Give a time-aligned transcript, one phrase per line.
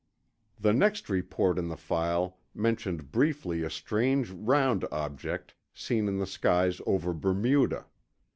[0.59, 6.25] The next report in the file mentioned briefly a strange round object seen in the
[6.25, 7.85] skies over Bermuda.